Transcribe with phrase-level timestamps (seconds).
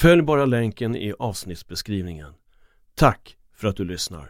[0.00, 2.32] Följ bara länken i avsnittsbeskrivningen.
[2.94, 4.20] Tack för att du lyssnar.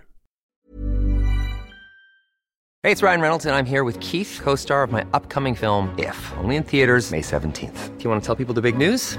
[2.83, 5.57] Hej, det är Ryan Reynolds och jag är här med Keith, co-star of my upcoming
[5.57, 7.99] film If, only in theaters May 17th.
[7.99, 9.19] Do you want to tell people the big news?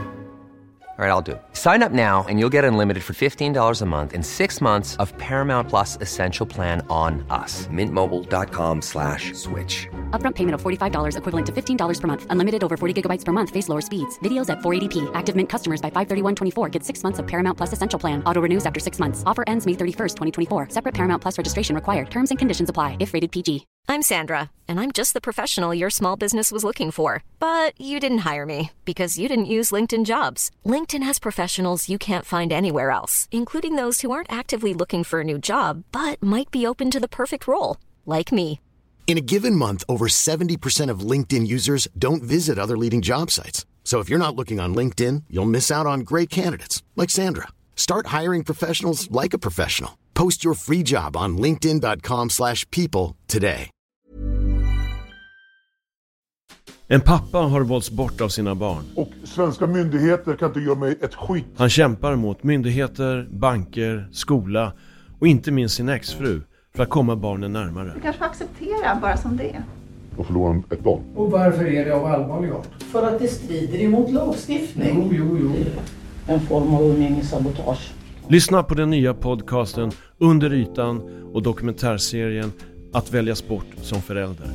[1.02, 1.42] All right, I'll do it.
[1.54, 5.18] Sign up now and you'll get unlimited for $15 a month in six months of
[5.18, 7.68] Paramount Plus Essential Plan on us.
[7.72, 9.88] Mintmobile.com slash switch.
[10.12, 12.28] Upfront payment of $45 equivalent to $15 per month.
[12.30, 13.50] Unlimited over 40 gigabytes per month.
[13.50, 14.20] Face lower speeds.
[14.20, 15.10] Videos at 480p.
[15.16, 18.22] Active Mint customers by 531.24 get six months of Paramount Plus Essential Plan.
[18.26, 19.24] Auto renews after six months.
[19.26, 20.14] Offer ends May 31st,
[20.50, 20.68] 2024.
[20.70, 22.12] Separate Paramount Plus registration required.
[22.12, 23.66] Terms and conditions apply if rated PG.
[23.88, 27.24] I'm Sandra, and I'm just the professional your small business was looking for.
[27.40, 30.50] But you didn't hire me because you didn't use LinkedIn jobs.
[30.66, 35.22] LinkedIn has professionals you can't find anywhere else, including those who aren't actively looking for
[35.22, 38.60] a new job but might be open to the perfect role, like me.
[39.12, 43.66] In a given month, over 70% of LinkedIn users don't visit other leading job sites.
[43.84, 47.50] So if you're not looking on LinkedIn, you'll miss out on great candidates like Sandra.
[47.76, 49.98] Start hiring professionals like a professional.
[50.14, 53.70] Post your free job on linkedin.com/people slash people today.
[56.88, 58.86] En pappa har valts bort av sina barn.
[58.96, 61.46] Och svenska myndigheter kan inte göra mig ett skit.
[61.58, 64.74] Han kämpar mot myndigheter, banker, skola
[65.20, 66.42] och inte minst sin exfru
[66.76, 67.92] för att komma barnen närmare.
[67.96, 69.64] Du kanske får acceptera bara som det är.
[70.18, 71.02] Och förlora ett barn.
[71.16, 72.84] Och varför är det av allvarlig art?
[72.84, 75.10] För att det strider emot lagstiftning.
[75.12, 75.66] Jo, jo, jo.
[76.28, 77.94] En form av umgängessabotage.
[78.28, 81.02] Lyssna på den nya podcasten Under ytan
[81.34, 82.52] och dokumentärserien
[82.94, 84.48] Att väljas bort som förälder.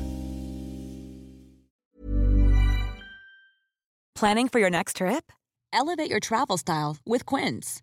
[4.18, 5.32] Planning for your next trip?
[5.72, 7.82] Elevate your travel style with Quince.